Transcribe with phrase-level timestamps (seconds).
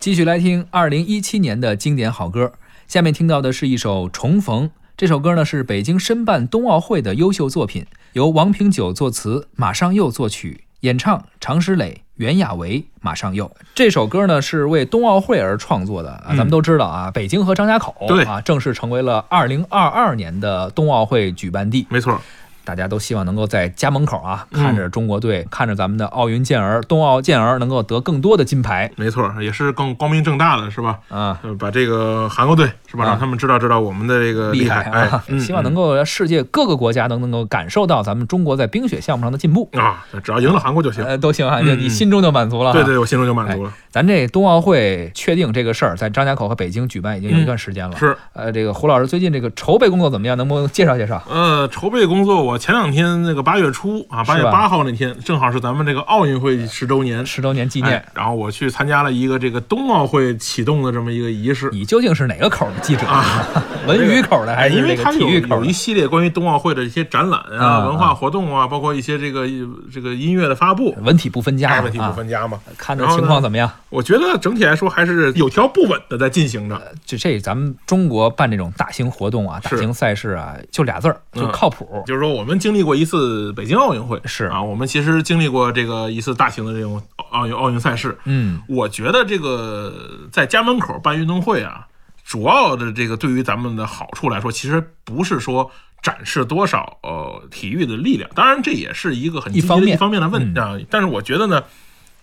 [0.00, 2.52] 继续来听二零一七年的经典好歌，
[2.86, 4.68] 下面听到的是一首《重逢》。
[4.96, 13.50] 这首歌呢是北京申办冬奥会的优秀作品，由王平久作词，马上佑作曲，演唱常石磊、袁娅维、马上佑。
[13.74, 21.84] 这首歌呢是为冬奥会而创作的啊，咱们都知道啊，北京和张家口啊正式成为了二零二二年的冬奥会举办地。
[21.90, 22.22] 没错，
[22.68, 30.98] 大家都希望能够在家门口啊，嗯看着中国队，看着咱们的奥运健儿、冬奥健儿能够得更多的金牌没错，也是更光明正大的，是吧？
[31.08, 31.38] 啊。
[31.42, 41.02] 呃，把这个韩国队是吧，啊让他们知道知道我们的这个厉害，害啊希望能够让世界各个国家都能够感受到咱们中国在冰雪项目上的进步，嗯啊，只要赢了韩国就行。
[41.02, 42.74] 呃，都行啊，你心中就满足了。
[42.74, 43.72] 对，对，我心中就满足了。
[43.90, 47.96] 咱这冬奥会确定这个事儿，在张家口和北京举办已经有一段时间了。
[47.96, 50.36] 是，呃，这个胡老师最近这个筹备工作怎么样？
[50.36, 51.22] 能不能介绍介绍？
[51.30, 61.70] 呃，筹备工作，我前两天那个八月初啊，八月八号那天，正好是咱们这个奥运会十周年十周年纪念哎，然后我去参加了一个这个冬奥会启动的这么一个仪式。
[61.72, 63.06] 你究竟是哪个口的记者？
[63.06, 63.24] 啊
[63.88, 65.72] 文娱口的还哎，是这个因为它有体育口有一？
[65.78, 69.46] 系列关于冬奥会的一些展览啊啊、文化活动啊，包括一些这个
[69.92, 72.10] 这个音乐的发布，文体不分家嘛，哎，问题不啊。
[72.10, 72.58] 分家嘛。
[72.76, 73.70] 看的然后呢情况怎么样？
[73.90, 76.82] 我觉得整体来说还是有条不紊的在进行着。
[77.06, 82.02] 就这，咱们中国办这种大型活动啊、大型赛事啊，就俩字儿，就嗯靠谱。
[82.04, 88.16] 就是说，我们经历过一次北京奥运会，是啊，我们其实经历过这个一次大型的这种奥运奥运赛事。
[88.26, 89.92] 嗯，我觉得这个
[90.30, 91.88] 在家门口办运动会啊，
[92.24, 95.68] 主要的这个对于咱们的好处来说，其实不是说
[96.00, 100.78] 展示多少呃体育的力量，当然这也是一个很一方面方面的问嗯题啊。
[100.88, 101.64] 但是我觉得呢，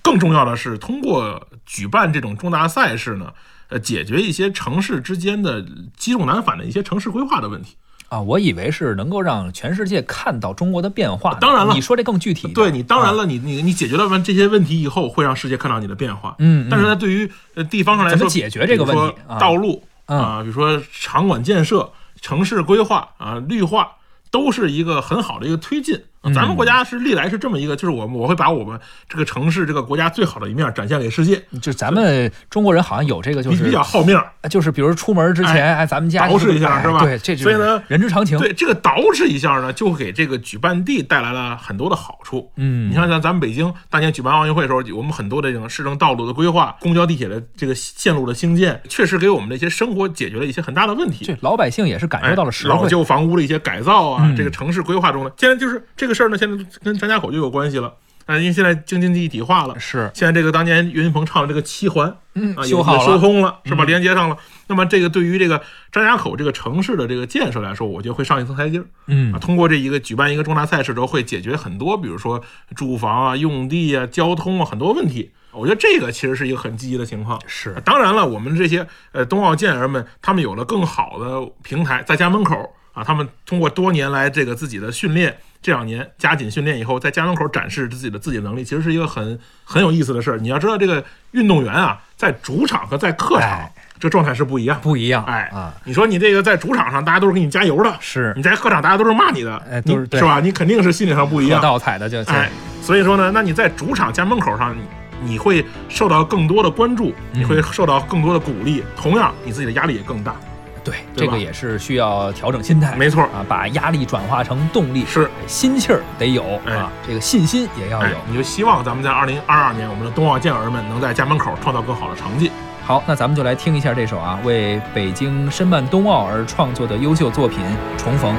[0.02, 3.34] 更重要的是通过举办这种重大赛事呢，
[3.68, 5.66] 呃，解决一些城市之间的
[5.98, 7.76] 积重难返的一些城市规划的问题。
[8.10, 11.40] 啊，我以为是能够让全世界看到中国的变化的。
[11.40, 12.48] 当然了你说这更具体。
[12.50, 16.36] 对你，当然啊，了，你你你解决了完这些问题以后，会让世界看到你的变化。
[16.40, 23.96] 嗯，但是呢，对于呃地方上来说，怎么解决这个问题道路嗯啊，比如说场馆建设、城市规划啊、绿化，
[24.30, 26.04] 都是一个很好的一个推进。
[26.26, 34.32] 嗯咱们国家是历来是这么一个，就是我们我会把我们这个城市、这个国家最好的一面展现给世界，就咱们中国人好像有这个，就比是比较好面儿。
[34.50, 38.38] 就是比如出门之前，哎，咱们家捯饬一下哎是吧对，这就是所以呢人之常情。
[38.40, 42.52] 对这个捯饬一下呢，就给这个举办地带来了很多的好处。
[42.56, 51.26] 嗯，你看，像咱们北京当年举办奥运会的时候，我们很多的这种市政道路的规划、公交地铁的这个线路的兴建，确实给我们的一些生活解决了一些很大的问题。
[51.26, 52.74] 这老百姓也是感受到了实惠。
[52.74, 57.94] 哎老旧房屋的一些改造啊，嗯这个城市规划中的，现在就是这个事儿呢，现在跟张家口就有关系了。
[58.26, 63.06] 啊，因为现在京津冀一体化了，是，现在这个当年岳云鹏唱的这个七环嗯啊，，修好了。
[63.06, 63.84] 修通了，是吧？
[63.84, 64.36] 嗯连接上了。
[64.66, 65.62] 那么这个对于这个
[65.92, 68.86] 张家口这个城市的这个建设来说，我觉得会上一层台阶儿。
[69.06, 72.42] 嗯啊，，通过这一个举办一个重大赛事之后，会解决很多，比如说
[72.76, 75.30] 住房啊、用地啊、交通啊很多问题。
[75.52, 77.40] 我觉得这个其实是一个很积极的情况。
[77.46, 90.38] 是，当然了，我们这些呃冬奥健儿们，他们有了更好的平台，在家门口啊，他们通过多年来这个自己的训练，这两年加紧训练以后，在家门口展示自己的自己的能力，其实是一个很很有意思的事儿。
[90.38, 94.80] 你要知道，这个运动员啊，在主场和在客场、哎这状态是不一样。
[94.84, 95.24] 不一样。
[95.24, 100.40] 哎啊，你说你这个在主场上，大家都是给你加油的，是你在客场大家都是骂你的，哎都是对是吧？
[100.40, 101.62] 你肯定是心理上不一喝样。
[101.62, 110.36] 倒彩的就哎，所以说呢，那你在主场家门口上，你你会受到更多的关注，嗯你会受到更多的鼓励，同样你自己的压力也更大。
[110.86, 112.96] 对，对这个也是需要调整心态。
[112.96, 122.52] 没错啊，把压力转化成动力，是，心气儿得有哎啊，这个信心也要哎有。，你就希望咱们在二零二二年，我们的冬奥健儿们能在家门口创造更好的成绩。
[122.86, 127.60] 好，那咱们就来听一下这首啊，为北京申办冬奥而创作的优秀作品
[128.00, 128.32] 《重逢》。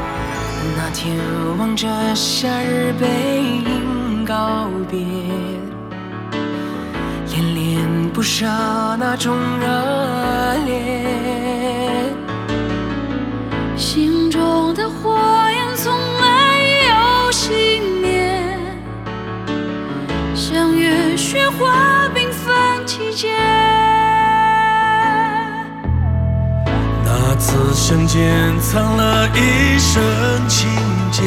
[0.76, 1.16] 那天
[1.58, 3.06] 望着夏日背
[3.42, 5.00] 影告别，
[7.32, 8.46] 恋恋不舍
[8.98, 9.66] 那种热
[10.64, 11.02] 烈，
[12.06, 12.25] 心
[14.46, 15.18] 中的火
[15.50, 16.24] 焰从没
[16.86, 16.94] 有
[17.32, 18.08] 熄灭，
[20.36, 23.34] 像月雪花缤纷季节。
[27.04, 30.00] 那次相见藏了一生
[30.46, 30.68] 情
[31.10, 31.22] 结，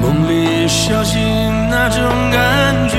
[0.00, 1.20] 梦里小醒
[1.68, 2.00] 那种
[2.30, 2.96] 感觉。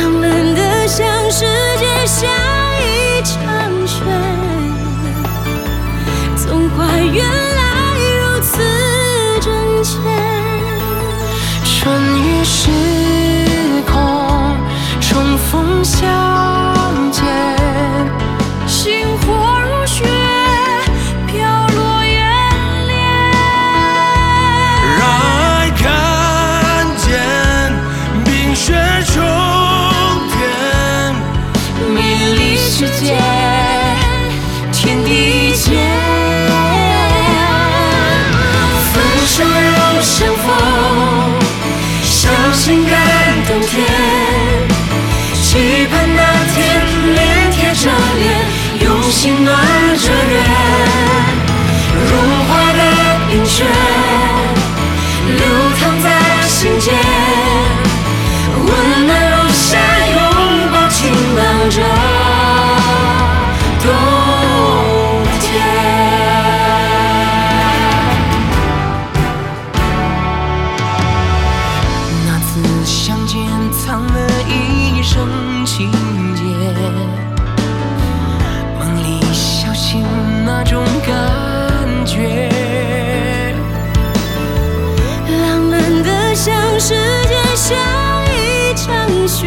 [0.00, 1.44] 浪漫的像世
[1.78, 2.06] 界
[12.44, 13.13] 是
[42.64, 42.96] 情感
[43.46, 43.84] 动天，
[45.42, 46.20] 期盼那
[46.54, 46.56] 天
[47.14, 47.20] 脸
[47.52, 48.24] 贴着脸，
[48.80, 49.54] 用心暖
[49.98, 50.33] 着人，
[75.14, 75.92] 成情
[76.34, 76.42] 节，
[78.76, 80.04] 梦里小醒
[80.44, 82.50] 那种感觉。
[85.40, 86.94] 浪漫的像世
[87.28, 87.76] 界下
[88.24, 89.46] 一场雪，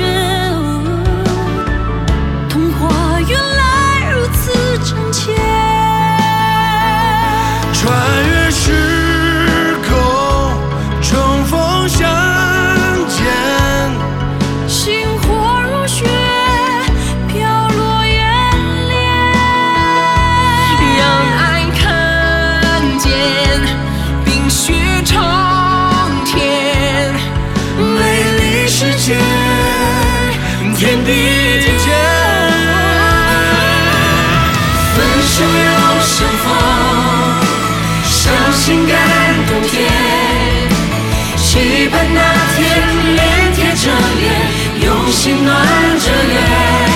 [45.12, 45.56] 心暖
[46.00, 46.88] 着脸。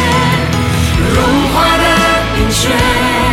[1.14, 1.24] 融
[1.54, 1.84] 化的
[2.36, 3.31] 冰雪。